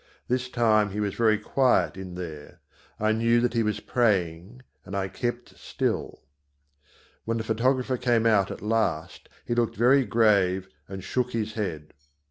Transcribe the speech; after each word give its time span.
This 0.27 0.49
time 0.49 0.89
he 0.89 0.99
was 0.99 1.13
very 1.13 1.37
quiet 1.37 1.95
in 1.95 2.15
there. 2.15 2.59
I 2.99 3.11
knew 3.11 3.39
that 3.39 3.53
he 3.53 3.61
was 3.61 3.79
praying 3.79 4.63
and 4.83 4.97
I 4.97 5.07
kept 5.07 5.55
still. 5.59 6.23
When 7.23 7.37
the 7.37 7.43
photographer 7.43 7.97
came 7.97 8.25
out 8.25 8.49
at 8.49 8.63
last, 8.63 9.29
he 9.45 9.53
looked 9.53 9.75
very 9.75 10.03
grave 10.03 10.67
and 10.87 11.03
shook 11.03 11.33
his 11.33 11.53
head. 11.53 11.93